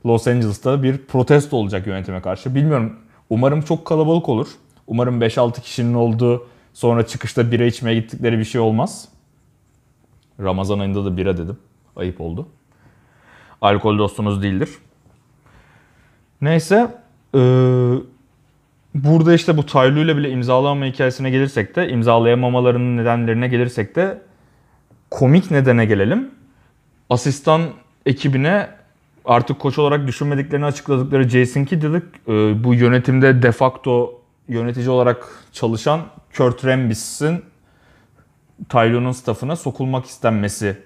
[0.07, 2.55] Los Angeles'ta bir protesto olacak yönetime karşı.
[2.55, 2.97] Bilmiyorum.
[3.31, 4.49] Umarım çok kalabalık olur.
[4.87, 9.09] Umarım 5-6 kişinin olduğu sonra çıkışta bira içmeye gittikleri bir şey olmaz.
[10.41, 11.59] Ramazan ayında da bira dedim.
[11.97, 12.49] Ayıp oldu.
[13.61, 14.69] Alkol dostunuz değildir.
[16.41, 16.95] Neyse.
[17.35, 17.39] Ee,
[18.95, 24.23] burada işte bu Taylu ile bile imzalanma hikayesine gelirsek de imzalayamamalarının nedenlerine gelirsek de
[25.11, 26.31] komik nedene gelelim.
[27.11, 27.63] Asistan
[28.07, 28.69] ekibine
[29.25, 36.01] artık koç olarak düşünmediklerini açıkladıkları Jason Kidd'lik e, bu yönetimde de facto yönetici olarak çalışan
[36.37, 37.45] Kurt Rambis'in
[38.69, 40.79] Tylo'nun staffına sokulmak istenmesi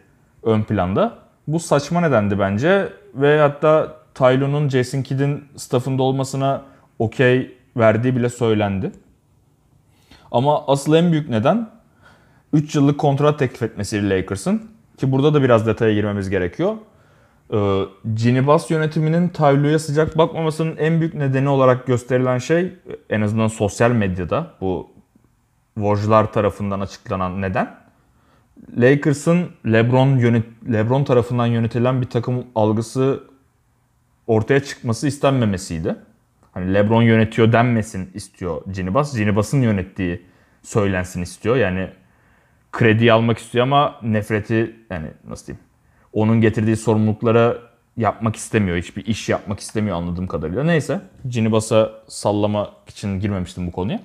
[0.42, 1.18] ön planda.
[1.48, 6.62] Bu saçma nedendi bence ve hatta Tylo'nun Jason Kidd'in staffında olmasına
[6.98, 8.92] okey verdiği bile söylendi.
[10.32, 11.70] Ama asıl en büyük neden
[12.52, 14.70] 3 yıllık kontrat teklif etmesi Lakers'ın.
[14.96, 16.76] Ki burada da biraz detaya girmemiz gerekiyor.
[17.52, 17.82] Ee,
[18.14, 22.74] Cinibas yönetiminin Taylu'ya sıcak bakmamasının en büyük nedeni olarak gösterilen şey
[23.10, 24.90] en azından sosyal medyada bu
[25.74, 27.76] Wojlar tarafından açıklanan neden
[28.76, 33.24] Lakers'ın LeBron yönet LeBron tarafından yönetilen bir takım algısı
[34.26, 35.96] ortaya çıkması istenmemesiydi.
[36.52, 39.14] Hani LeBron yönetiyor denmesin istiyor Cinibas.
[39.14, 40.22] Cinibas'ın yönettiği
[40.62, 41.56] söylensin istiyor.
[41.56, 41.90] Yani
[42.72, 45.67] kredi almak istiyor ama nefreti yani nasıl diyeyim
[46.12, 47.56] onun getirdiği sorumluluklara
[47.96, 48.76] yapmak istemiyor.
[48.76, 50.64] Hiçbir iş yapmak istemiyor anladığım kadarıyla.
[50.64, 51.00] Neyse.
[51.28, 54.00] Cinibas'a sallamak için girmemiştim bu konuya.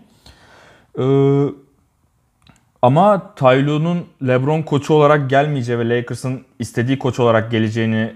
[0.99, 1.03] Ee,
[2.81, 3.45] ama Ty
[4.27, 8.13] LeBron koçu olarak gelmeyeceği ve Lakers'ın istediği koç olarak geleceğini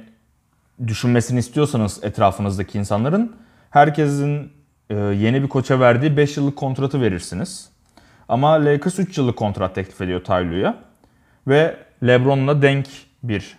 [0.87, 3.35] düşünmesini istiyorsanız etrafınızdaki insanların
[3.69, 4.51] herkesin
[4.89, 7.69] e, yeni bir koça verdiği 5 yıllık kontratı verirsiniz.
[8.29, 10.63] Ama Lakers 3 yıllık kontrat teklif ediyor Ty
[11.47, 12.87] ve LeBron'la denk
[13.23, 13.57] bir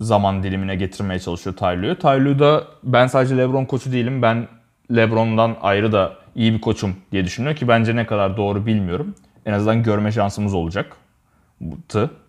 [0.00, 2.38] zaman dilimine getirmeye çalışıyor Ty Lue'yu.
[2.38, 4.22] da ben sadece LeBron koçu değilim.
[4.22, 4.48] Ben
[4.96, 9.14] LeBron'dan ayrı da iyi bir koçum diye düşünüyor ki bence ne kadar doğru bilmiyorum.
[9.46, 10.96] En azından görme şansımız olacak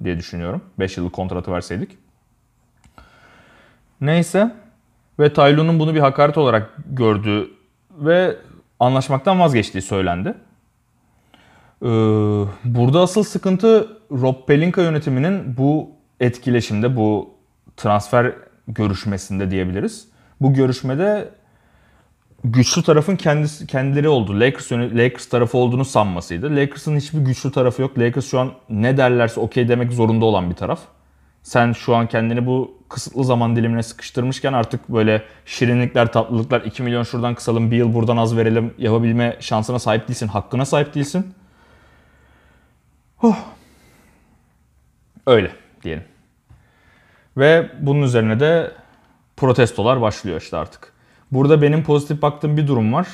[0.04, 0.62] diye düşünüyorum.
[0.80, 1.98] 5 yıllık kontratı verseydik.
[4.02, 4.56] Neyse.
[5.20, 7.50] Ve Taylu'nun bunu bir hakaret olarak gördüğü
[7.92, 8.38] ve
[8.80, 10.34] anlaşmaktan vazgeçtiği söylendi.
[11.82, 11.88] Ee,
[12.64, 17.30] burada asıl sıkıntı Rob Pelinka yönetiminin bu etkileşimde, bu
[17.78, 18.34] transfer
[18.68, 20.08] görüşmesinde diyebiliriz.
[20.42, 21.30] Bu görüşmede
[22.44, 24.40] güçlü tarafın kendisi kendileri oldu.
[24.40, 26.56] Lakers Lakers tarafı olduğunu sanmasıydı.
[26.56, 28.00] Lakers'ın hiçbir güçlü tarafı yok.
[28.00, 30.80] Lakers şu an ne derlerse okey demek zorunda olan bir taraf.
[31.44, 37.04] Sen şu an kendini bu kısıtlı zaman dilimine sıkıştırmışken artık böyle şirinlikler, tatlılıklar 2 milyon
[37.04, 40.28] şuradan kısalım, bir yıl buradan az verelim yapabilme şansına sahip değilsin.
[40.28, 41.34] Hakkına sahip değilsin.
[43.24, 43.38] Oh.
[45.28, 45.52] Öyle
[45.84, 46.04] diyelim.
[47.38, 48.72] Ve bunun üzerine de
[49.38, 50.94] protestolar başlıyor işte artık.
[51.32, 53.08] Burada benim pozitif baktığım bir durum var.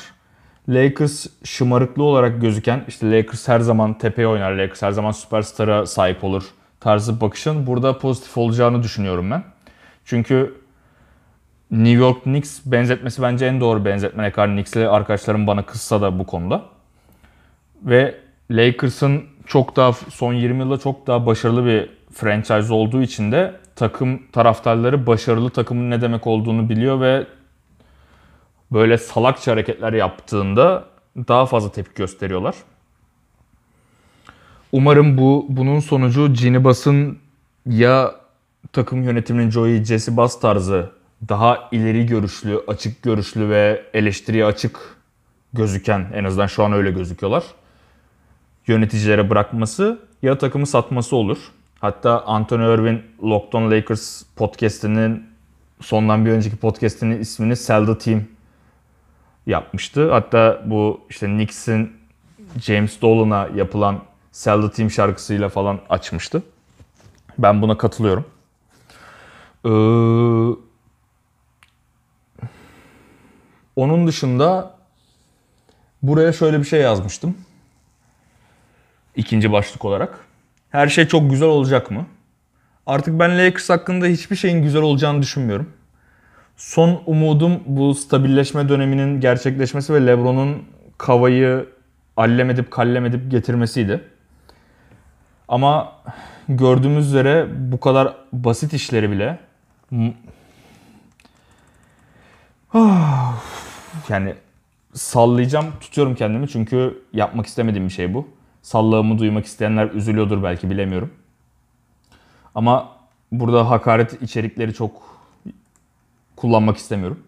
[0.69, 6.23] Lakers şımarıklı olarak gözüken, işte Lakers her zaman tepeye oynar, Lakers her zaman süperstara sahip
[6.23, 6.43] olur
[6.79, 9.43] tarzı bakışın burada pozitif olacağını düşünüyorum ben.
[10.05, 10.53] Çünkü
[11.71, 14.23] New York Knicks benzetmesi bence en doğru benzetme.
[14.23, 16.65] Ne kadar Knicks'li arkadaşlarım bana kızsa da bu konuda.
[17.83, 18.15] Ve
[18.51, 24.21] Lakers'ın çok daha son 20 yılda çok daha başarılı bir franchise olduğu için de takım
[24.31, 27.27] taraftarları başarılı takımın ne demek olduğunu biliyor ve
[28.71, 30.85] böyle salakça hareketler yaptığında
[31.17, 32.55] daha fazla tepki gösteriyorlar.
[34.71, 37.19] Umarım bu bunun sonucu Ginny Bass'ın
[37.65, 38.15] ya
[38.73, 40.89] takım yönetiminin Joey Jesse Bass tarzı
[41.29, 44.79] daha ileri görüşlü, açık görüşlü ve eleştiriye açık
[45.53, 47.43] gözüken en azından şu an öyle gözüküyorlar.
[48.67, 51.37] Yöneticilere bırakması ya takımı satması olur.
[51.79, 55.29] Hatta Anthony Irvin Locked on Lakers podcast'inin
[55.81, 58.23] sondan bir önceki podcast'inin ismini Sell the Team
[59.45, 60.11] yapmıştı.
[60.11, 61.97] Hatta bu işte Knicks'in
[62.61, 63.99] James Dolan'a yapılan
[64.31, 66.43] Sell the Team şarkısıyla falan açmıştı.
[67.37, 68.25] Ben buna katılıyorum.
[69.65, 69.69] Ee,
[73.75, 74.77] onun dışında
[76.01, 77.37] buraya şöyle bir şey yazmıştım.
[79.15, 80.26] İkinci başlık olarak.
[80.69, 82.05] Her şey çok güzel olacak mı?
[82.85, 85.69] Artık ben Lakers hakkında hiçbir şeyin güzel olacağını düşünmüyorum.
[86.57, 90.63] Son umudum bu stabilleşme döneminin gerçekleşmesi ve LeBron'un
[90.97, 91.65] Kava'yı
[92.17, 94.03] allem edip kallem edip getirmesiydi.
[95.47, 95.93] Ama
[96.49, 99.39] gördüğümüz üzere bu kadar basit işleri bile
[104.09, 104.35] yani
[104.93, 108.36] sallayacağım, tutuyorum kendimi çünkü yapmak istemediğim bir şey bu.
[108.61, 111.13] Sallağımı duymak isteyenler üzülüyordur belki bilemiyorum.
[112.55, 112.89] Ama
[113.31, 115.01] burada hakaret içerikleri çok
[116.35, 117.19] kullanmak istemiyorum.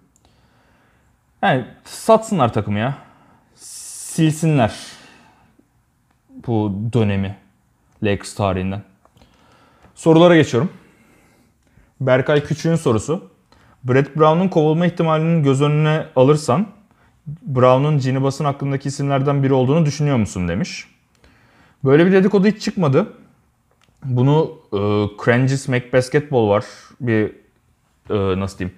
[1.42, 2.98] Yani satsınlar takımı ya.
[3.56, 4.76] Silsinler
[6.48, 7.38] bu dönemi
[8.04, 8.84] Lakers tarihinden.
[9.96, 10.72] Sorulara geçiyorum.
[12.02, 13.30] Berkay Küçük'ün sorusu.
[13.84, 16.68] Brett Brown'un kovulma ihtimalinin göz önüne alırsan
[17.28, 20.88] Brown'un Ginny Bass'ın hakkındaki isimlerden biri olduğunu düşünüyor musun demiş.
[21.84, 23.14] Böyle bir dedikodu hiç çıkmadı.
[24.06, 24.78] Bunu e,
[25.26, 26.66] Cranges Make Basketball var.
[27.02, 27.32] Bir
[28.10, 28.78] e, nasıl diyeyim?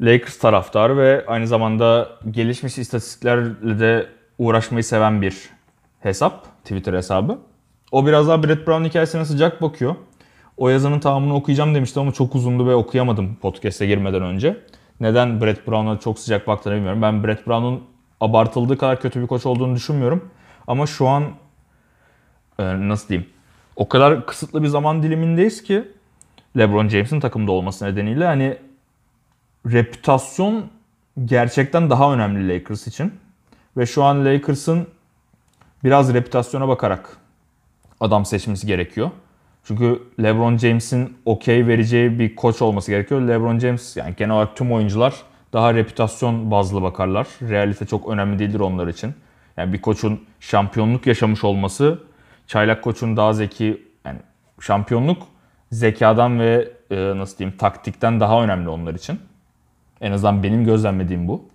[0.00, 4.06] Lakers taraftarı ve aynı zamanda gelişmiş istatistiklerle de
[4.38, 5.50] uğraşmayı seven bir
[6.00, 6.62] hesap.
[6.62, 7.38] Twitter hesabı.
[7.92, 9.94] O biraz daha Brett Brown hikayesine sıcak bakıyor.
[10.56, 14.56] O yazının tamamını okuyacağım demişti ama çok uzundu ve okuyamadım podcast'e girmeden önce.
[15.00, 17.02] Neden Brett Brown'a çok sıcak baktığını bilmiyorum.
[17.02, 17.82] Ben Brett Brown'un
[18.20, 20.30] abartıldığı kadar kötü bir koç olduğunu düşünmüyorum.
[20.66, 21.24] Ama şu an
[22.58, 23.30] nasıl diyeyim?
[23.76, 25.84] O kadar kısıtlı bir zaman dilimindeyiz ki
[26.58, 28.56] LeBron James'in takımda olması nedeniyle hani
[29.66, 30.64] reputasyon
[31.24, 33.12] gerçekten daha önemli Lakers için.
[33.76, 34.86] Ve şu an Lakers'ın
[35.84, 37.16] biraz reputasyona bakarak
[38.00, 39.10] adam seçmesi gerekiyor.
[39.64, 43.20] Çünkü LeBron James'in okey vereceği bir koç olması gerekiyor.
[43.20, 45.14] LeBron James yani genel olarak tüm oyuncular
[45.52, 47.26] daha reputasyon bazlı bakarlar.
[47.42, 49.14] Realite çok önemli değildir onlar için.
[49.56, 51.98] Yani bir koçun şampiyonluk yaşamış olması
[52.52, 54.18] Çaylak Koç'un daha zeki yani
[54.60, 55.22] şampiyonluk
[55.70, 59.20] zekadan ve e, nasıl diyeyim taktikten daha önemli onlar için.
[60.00, 61.48] En azından benim gözlemlediğim bu.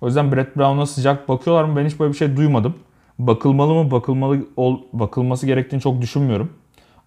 [0.00, 2.74] O yüzden Brett Brown'a sıcak bakıyorlar mı ben hiç böyle bir şey duymadım.
[3.18, 6.52] Bakılmalı mı bakılmalı ol, bakılması gerektiğini çok düşünmüyorum.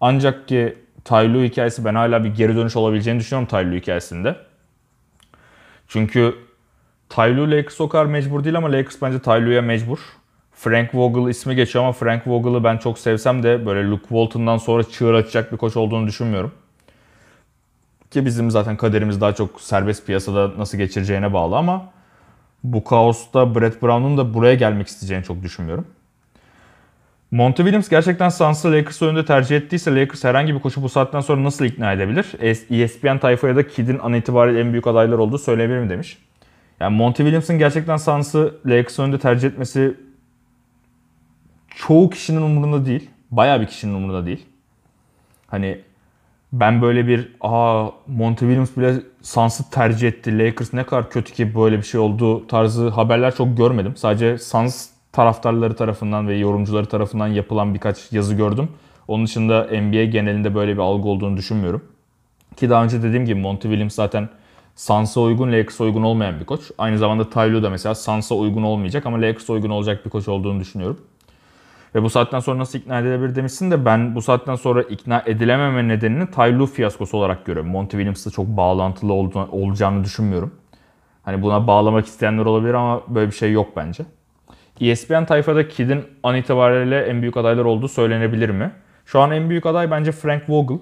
[0.00, 4.36] Ancak ki Ty Lue hikayesi ben hala bir geri dönüş olabileceğini düşünüyorum Ty Lue hikayesinde.
[5.88, 6.34] Çünkü
[7.08, 9.98] Ty Lue Lakers o kadar mecbur değil ama Lakers bence Ty Lue'ya mecbur.
[10.56, 14.82] Frank Vogel ismi geçiyor ama Frank Vogel'ı ben çok sevsem de böyle Luke Walton'dan sonra
[14.84, 16.52] çığır açacak bir koç olduğunu düşünmüyorum.
[18.10, 21.92] Ki bizim zaten kaderimiz daha çok serbest piyasada nasıl geçireceğine bağlı ama
[22.64, 25.86] bu kaosta Brett Brown'un da buraya gelmek isteyeceğini çok düşünmüyorum.
[27.30, 31.44] Monty Williams gerçekten Suns'ı Lakers önünde tercih ettiyse Lakers herhangi bir koçu bu saatten sonra
[31.44, 32.32] nasıl ikna edebilir?
[32.70, 36.18] ESPN tayfaya da Kid'in an itibariyle en büyük adaylar olduğu söyleyebilir mi demiş.
[36.80, 40.05] Yani Monty Williams'ın gerçekten Suns'ı Lakers önünde tercih etmesi
[41.76, 43.10] çoğu kişinin umurunda değil.
[43.30, 44.46] Bayağı bir kişinin umurunda değil.
[45.46, 45.80] Hani
[46.52, 50.38] ben böyle bir aa Monty Williams bile Suns'ı tercih etti.
[50.38, 53.96] Lakers ne kadar kötü ki böyle bir şey oldu tarzı haberler çok görmedim.
[53.96, 58.68] Sadece Suns taraftarları tarafından ve yorumcuları tarafından yapılan birkaç yazı gördüm.
[59.08, 61.84] Onun dışında NBA genelinde böyle bir algı olduğunu düşünmüyorum.
[62.56, 64.28] Ki daha önce dediğim gibi Monty Williams zaten
[64.76, 66.60] Suns'a uygun, Lakers'a uygun olmayan bir koç.
[66.78, 70.28] Aynı zamanda Ty Lue da mesela Suns'a uygun olmayacak ama Lakers'a uygun olacak bir koç
[70.28, 71.00] olduğunu düşünüyorum.
[71.94, 75.88] Ve bu saatten sonra nasıl ikna edilebilir demişsin de ben bu saatten sonra ikna edilememe
[75.88, 77.70] nedenini Ty fiyaskosu olarak görüyorum.
[77.70, 80.54] Monty Williams'la çok bağlantılı olacağını düşünmüyorum.
[81.22, 84.04] Hani buna bağlamak isteyenler olabilir ama böyle bir şey yok bence.
[84.80, 88.72] ESPN tayfada Kid'in an itibariyle en büyük adaylar olduğu söylenebilir mi?
[89.04, 90.78] Şu an en büyük aday bence Frank Vogel.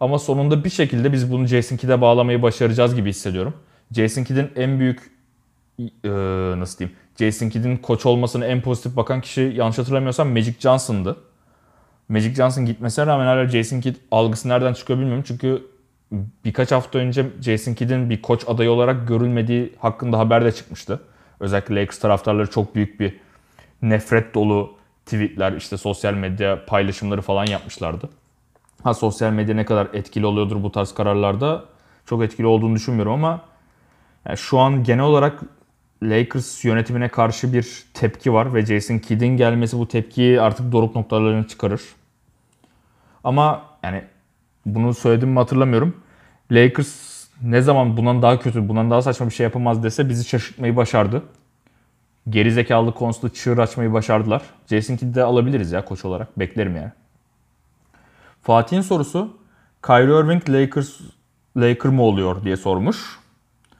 [0.00, 3.54] Ama sonunda bir şekilde biz bunu Jason Kidd'e bağlamayı başaracağız gibi hissediyorum.
[3.92, 5.12] Jason Kidd'in en büyük
[5.78, 6.08] ee,
[6.58, 6.98] nasıl diyeyim?
[7.18, 11.16] Jason Kidd'in koç olmasını en pozitif bakan kişi yanlış hatırlamıyorsam Magic Johnson'dı.
[12.08, 15.24] Magic Johnson gitmesine rağmen hala Jason Kidd algısı nereden çıkıyor bilmiyorum.
[15.26, 15.62] Çünkü
[16.44, 21.00] birkaç hafta önce Jason Kidd'in bir koç adayı olarak görülmediği hakkında haber de çıkmıştı.
[21.40, 23.20] Özellikle Lakers taraftarları çok büyük bir
[23.82, 28.08] nefret dolu tweetler, işte sosyal medya paylaşımları falan yapmışlardı.
[28.82, 31.64] Ha sosyal medya ne kadar etkili oluyordur bu tarz kararlarda
[32.06, 33.40] çok etkili olduğunu düşünmüyorum ama
[34.26, 35.40] yani şu an genel olarak
[36.02, 41.48] Lakers yönetimine karşı bir tepki var ve Jason Kidd'in gelmesi bu tepkiyi artık doruk noktalarını
[41.48, 41.82] çıkarır.
[43.24, 44.04] Ama yani
[44.66, 45.96] bunu söyledim mi hatırlamıyorum.
[46.50, 47.12] Lakers
[47.42, 51.22] ne zaman bundan daha kötü, bundan daha saçma bir şey yapamaz dese bizi şaşırtmayı başardı.
[52.28, 54.42] Geri zekalı konusunda çığır açmayı başardılar.
[54.66, 56.38] Jason Kidd'i de alabiliriz ya koç olarak.
[56.38, 56.92] Beklerim yani.
[58.42, 59.36] Fatih'in sorusu
[59.86, 61.00] Kyrie Irving Lakers
[61.56, 63.18] Laker mı oluyor diye sormuş.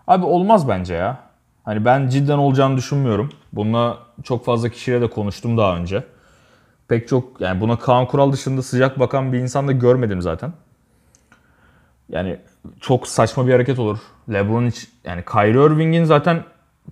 [0.07, 1.32] Abi olmaz bence ya.
[1.65, 3.31] Hani ben cidden olacağını düşünmüyorum.
[3.53, 6.05] Bununla çok fazla kişiyle de konuştum daha önce.
[6.89, 10.53] Pek çok yani buna Kaan Kural dışında sıcak bakan bir insan da görmedim zaten.
[12.09, 12.39] Yani
[12.81, 13.99] çok saçma bir hareket olur.
[14.33, 16.45] LeBron hiç yani Kyrie Irving'in zaten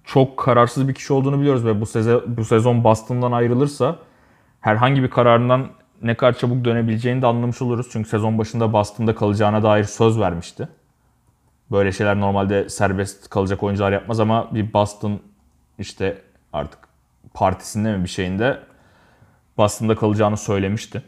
[0.05, 3.97] çok kararsız bir kişi olduğunu biliyoruz ve bu sezon bu sezon Boston'dan ayrılırsa
[4.61, 5.67] herhangi bir kararından
[6.03, 7.87] ne kadar çabuk dönebileceğini de anlamış oluruz.
[7.93, 10.69] Çünkü sezon başında Boston'da kalacağına dair söz vermişti.
[11.71, 15.21] Böyle şeyler normalde serbest kalacak oyuncular yapmaz ama bir Boston
[15.79, 16.79] işte artık
[17.35, 18.61] partisinde mi bir şeyinde
[19.57, 21.03] Boston'da kalacağını söylemişti.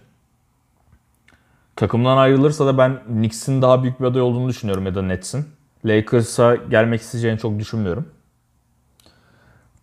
[1.76, 5.46] Takımdan ayrılırsa da ben Knicks'in daha büyük bir aday olduğunu düşünüyorum ya da Nets'in.
[5.84, 8.08] Lakers'a gelmek isteyeceğini çok düşünmüyorum.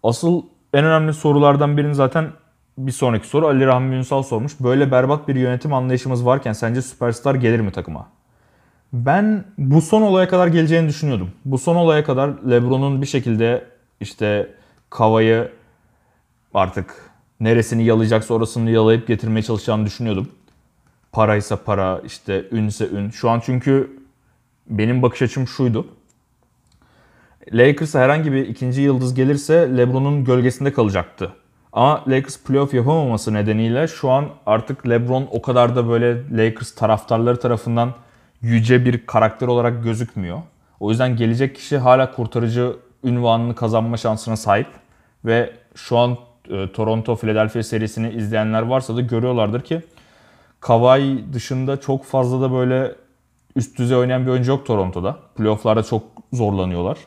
[0.04, 2.32] Asıl en önemli sorulardan birini zaten
[2.78, 4.60] bir sonraki soru Ali Rahmi Ünsal sormuş.
[4.60, 8.08] Böyle berbat bir yönetim anlayışımız varken sence süperstar gelir mi takıma?
[8.94, 11.32] Ben bu son olaya kadar geleceğini düşünüyordum.
[11.46, 13.66] Bu son olaya kadar LeBron'un bir şekilde
[14.02, 14.56] işte
[14.90, 15.52] Kava'yı
[16.54, 20.32] artık neresini yalayacaksa orasını yalayıp getirmeye çalışacağını düşünüyordum.
[21.12, 23.10] Paraysa para, işte ünse ün.
[23.10, 24.00] Şu an çünkü
[24.68, 25.88] benim bakış açım şuydu.
[27.54, 31.34] Lakers'a herhangi bir ikinci yıldız gelirse LeBron'un gölgesinde kalacaktı.
[31.74, 37.40] Ama Lakers playoff yapamaması nedeniyle şu an artık LeBron o kadar da böyle Lakers taraftarları
[37.40, 37.94] tarafından
[38.42, 40.42] yüce bir karakter olarak gözükmüyor.
[40.80, 44.68] O yüzden gelecek kişi hala kurtarıcı ünvanını kazanma şansına sahip.
[45.26, 46.18] Ve şu an
[46.50, 49.82] e, Toronto Philadelphia serisini izleyenler varsa da görüyorlardır ki
[50.60, 52.96] Kawhi dışında çok fazla da böyle
[53.56, 55.18] üst düzey oynayan bir oyuncu yok Toronto'da.
[55.36, 56.98] Playoff'larda çok zorlanıyorlar.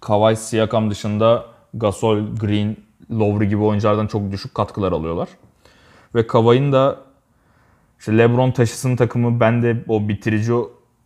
[0.00, 2.76] Kawhi Siakam dışında Gasol, Green,
[3.10, 5.28] Lowry gibi oyunculardan çok düşük katkılar alıyorlar.
[6.14, 6.96] Ve Kawhi'nin da
[7.98, 10.52] işte LeBron taşısın takımı ben de o bitirici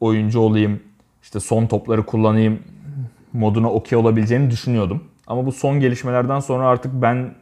[0.00, 0.80] oyuncu olayım.
[1.22, 2.62] işte son topları kullanayım
[3.32, 5.04] moduna okey olabileceğini düşünüyordum.
[5.26, 7.34] Ama bu son gelişmelerden sonra artık ben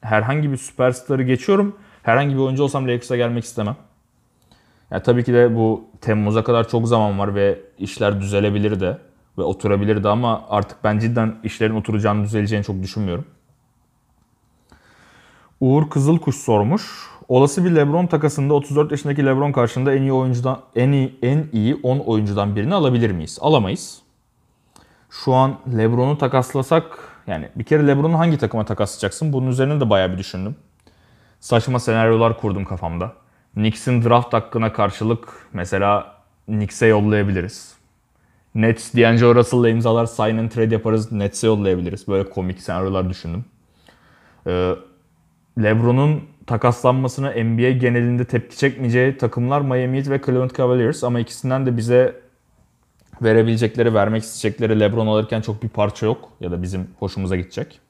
[0.00, 1.76] herhangi bir süperstarı geçiyorum.
[2.02, 3.76] Herhangi bir oyuncu olsam Lakers'a gelmek istemem.
[4.90, 8.98] Ya tabii ki de bu Temmuz'a kadar çok zaman var ve işler düzelebilir de
[9.38, 13.24] ve oturabilir de ama artık ben cidden işlerin oturacağını düzeleceğini çok düşünmüyorum.
[15.60, 17.11] Uğur Kızılkuş sormuş.
[17.28, 21.80] Olası bir LeBron takasında 34 yaşındaki LeBron karşında en iyi oyuncudan en iyi en iyi
[21.82, 23.38] 10 oyuncudan birini alabilir miyiz?
[23.40, 24.02] Alamayız.
[25.10, 29.32] Şu an LeBron'u takaslasak yani bir kere LeBron'u hangi takıma takaslayacaksın?
[29.32, 30.56] Bunun üzerine de bayağı bir düşündüm.
[31.40, 33.12] Saçma senaryolar kurdum kafamda.
[33.54, 37.74] Knicks'in draft hakkına karşılık mesela Knicks'e yollayabiliriz.
[38.54, 41.12] Nets D'Angelo Russell'la imzalar sign and trade yaparız.
[41.12, 42.08] Nets'e yollayabiliriz.
[42.08, 43.44] Böyle komik senaryolar düşündüm.
[44.46, 44.74] Ee,
[45.62, 51.76] LeBron'un takaslanmasına NBA genelinde tepki çekmeyeceği takımlar Miami Heat ve Cleveland Cavaliers ama ikisinden de
[51.76, 52.20] bize
[53.22, 57.80] verebilecekleri, vermek isteyecekleri LeBron alırken çok bir parça yok ya da bizim hoşumuza gidecek.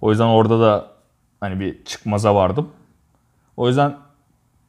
[0.00, 0.86] O yüzden orada da
[1.40, 2.68] hani bir çıkmaza vardım.
[3.56, 3.96] O yüzden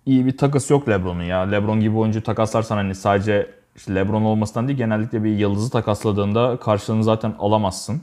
[0.05, 1.39] iyi bir takas yok LeBron'un ya.
[1.41, 7.03] LeBron gibi oyuncu takaslarsan hani sadece işte LeBron olmasından değil genellikle bir yıldızı takasladığında karşılığını
[7.03, 8.01] zaten alamazsın.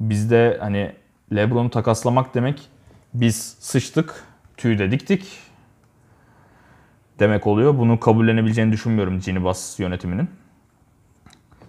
[0.00, 0.92] Bizde hani
[1.34, 2.71] LeBron'u takaslamak demek
[3.14, 4.24] biz sıçtık,
[4.56, 5.38] tüy de diktik
[7.18, 7.78] demek oluyor.
[7.78, 10.30] Bunu kabullenebileceğini düşünmüyorum Cinibas yönetiminin.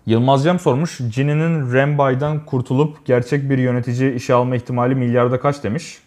[0.05, 0.97] Yılmaz Cem sormuş.
[1.09, 6.01] Cini'nin Rembay'dan kurtulup gerçek bir yönetici işe alma ihtimali milyarda kaç demiş.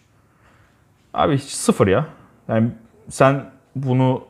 [1.13, 2.05] Abi hiç sıfır ya.
[2.47, 2.69] Yani
[3.09, 3.45] sen
[3.75, 4.23] bunu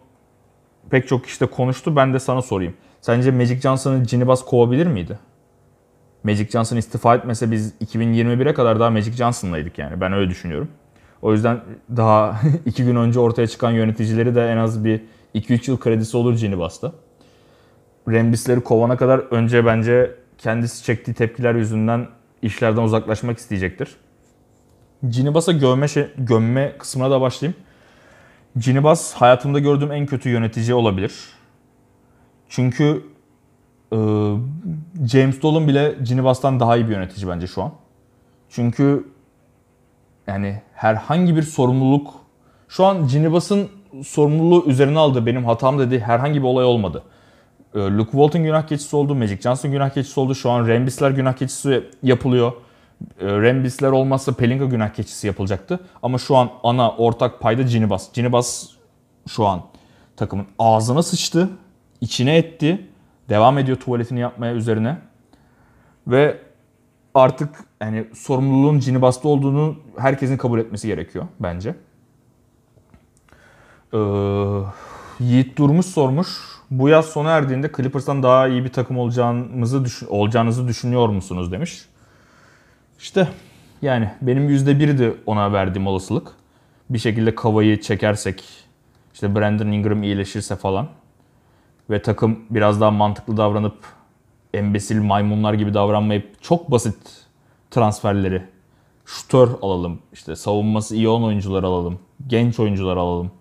[0.89, 1.95] pek çok işte konuştu.
[1.95, 2.73] Ben de sana sorayım.
[3.01, 5.19] Sence Magic Johnson'ı Cinibas kovabilir miydi?
[6.23, 10.01] Magic Johnson istifa etmese biz 2021'e kadar daha Magic Johnson'laydık yani.
[10.01, 10.69] Ben öyle düşünüyorum.
[11.21, 11.61] O yüzden
[11.97, 15.01] daha iki gün önce ortaya çıkan yöneticileri de en az bir
[15.35, 16.91] 2-3 yıl kredisi olur Cinibas'ta.
[18.07, 22.07] Rembisleri kovana kadar önce bence kendisi çektiği tepkiler yüzünden
[22.41, 23.95] işlerden uzaklaşmak isteyecektir.
[25.09, 27.59] Cinibas'a gömme, şey, gömme kısmına da başlayayım.
[28.57, 31.13] Cinibas hayatımda gördüğüm en kötü yönetici olabilir.
[32.49, 33.03] Çünkü
[33.91, 33.97] e,
[35.07, 37.73] James Dolan bile Cinibas'tan daha iyi bir yönetici bence şu an.
[38.49, 39.07] Çünkü
[40.27, 42.13] yani herhangi bir sorumluluk
[42.67, 43.69] şu an Cinibas'ın
[44.05, 45.25] sorumluluğu üzerine aldı.
[45.25, 47.03] Benim hatam dedi herhangi bir olay olmadı.
[47.75, 49.15] Ee, Luke Walton günah keçisi oldu.
[49.15, 50.35] Magic Johnson günah keçisi oldu.
[50.35, 52.51] Şu an Rambisler günah keçisi yapılıyor.
[53.19, 55.79] Ee, Rambisler olmazsa Pelinka günah keçisi yapılacaktı.
[56.03, 58.13] Ama şu an ana ortak payda Cinibas.
[58.13, 58.69] Cinibas
[59.27, 59.61] şu an
[60.15, 61.49] takımın ağzına sıçtı.
[62.01, 62.87] içine etti.
[63.29, 64.97] Devam ediyor tuvaletini yapmaya üzerine.
[66.07, 66.37] Ve
[67.17, 67.49] artık
[67.81, 71.75] yani sorumluluğun Cinibas'ta olduğunu herkesin kabul etmesi gerekiyor bence.
[73.93, 73.97] Ee,
[75.19, 76.27] Yiğit Durmuş sormuş.
[76.71, 81.85] Bu yaz sona erdiğinde Clippers'tan daha iyi bir takım olacağımızı düşün, olacağınızı düşünüyor musunuz demiş.
[82.99, 83.27] İşte
[83.81, 86.27] yani benim %1'di ona verdiğim olasılık.
[86.89, 88.43] Bir şekilde kavayı çekersek
[89.13, 90.87] işte Brandon Ingram iyileşirse falan
[91.89, 93.96] ve takım biraz daha mantıklı davranıp
[94.53, 96.97] embesil maymunlar gibi davranmayıp çok basit
[97.71, 98.43] transferleri
[99.05, 103.31] şutör alalım, işte savunması iyi olan oyuncular alalım, genç oyuncular alalım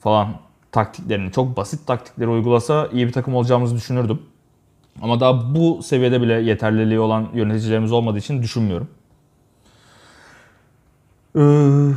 [0.00, 0.28] falan
[0.72, 4.22] taktiklerini, çok basit taktikleri uygulasa iyi bir takım olacağımızı düşünürdüm.
[5.02, 8.88] Ama daha bu seviyede bile yeterliliği olan yöneticilerimiz olmadığı için düşünmüyorum.
[11.36, 11.92] Ee,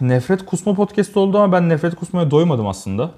[0.00, 3.10] nefret kusma podcast oldu ama ben nefret kusmaya doymadım aslında.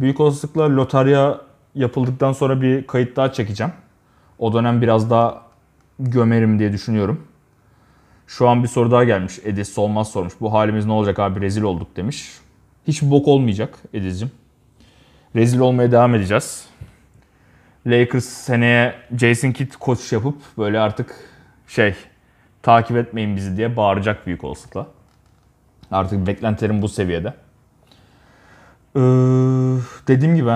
[0.00, 1.40] Büyük olasılıkla lotarya
[1.74, 3.72] yapıldıktan sonra bir kayıt daha çekeceğim.
[4.38, 5.42] O dönem biraz daha
[5.98, 7.26] gömerim diye düşünüyorum.
[8.26, 9.38] Şu an bir soru daha gelmiş.
[9.44, 10.32] Edis Solmaz sormuş.
[10.40, 12.30] Bu halimiz ne olacak abi rezil olduk demiş.
[12.86, 14.30] Hiç bok olmayacak Ediz'cim.
[15.36, 16.66] Rezil olmaya devam edeceğiz.
[17.86, 21.14] Lakers seneye Jason Kidd koç yapıp böyle artık
[21.68, 21.94] şey
[22.62, 24.86] takip etmeyin bizi diye bağıracak büyük olasılıkla.
[25.90, 27.34] Artık beklentilerim bu seviyede.
[28.96, 29.00] Ee,
[30.08, 30.50] dediğim gibi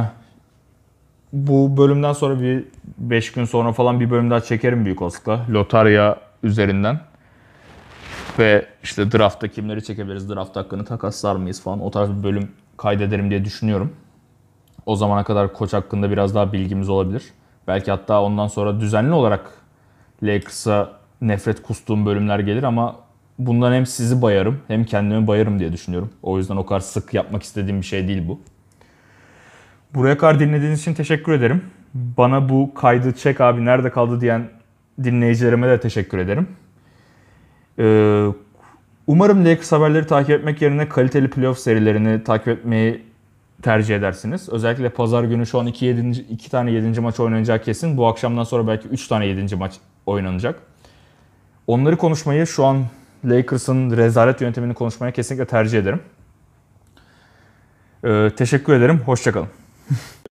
[1.37, 2.65] bu bölümden sonra bir
[2.99, 5.47] 5 gün sonra falan bir bölüm daha çekerim büyük olasılıkla.
[5.51, 7.01] Lotarya üzerinden.
[8.39, 13.31] Ve işte draftta kimleri çekebiliriz, draft hakkını takaslar mıyız falan o tarz bir bölüm kaydederim
[13.31, 13.93] diye düşünüyorum.
[14.87, 17.23] O zamana kadar koç hakkında biraz daha bilgimiz olabilir.
[17.67, 19.51] Belki hatta ondan sonra düzenli olarak
[20.23, 22.97] Lakers'a nefret kustuğum bölümler gelir ama
[23.39, 26.11] bundan hem sizi bayarım hem kendimi bayarım diye düşünüyorum.
[26.23, 28.41] O yüzden o kadar sık yapmak istediğim bir şey değil bu.
[29.97, 31.63] Buraya kadar dinlediğiniz için teşekkür ederim.
[31.95, 34.49] Bana bu kaydı çek abi nerede kaldı diyen
[35.05, 36.49] dinleyicilerime de teşekkür ederim.
[37.79, 38.27] Ee,
[39.07, 43.03] umarım Lakers haberleri takip etmek yerine kaliteli playoff serilerini takip etmeyi
[43.63, 44.49] tercih edersiniz.
[44.49, 46.09] Özellikle pazar günü şu an 2, 7.
[46.09, 47.01] 2 tane 7.
[47.01, 47.97] maç oynanacak kesin.
[47.97, 49.57] Bu akşamdan sonra belki 3 tane 7.
[49.57, 49.75] maç
[50.07, 50.61] oynanacak.
[51.67, 52.85] Onları konuşmayı şu an
[53.25, 56.01] Lakers'ın rezalet yönetimini konuşmaya kesinlikle tercih ederim.
[58.05, 59.01] Ee, teşekkür ederim.
[59.07, 59.49] Hoşçakalın.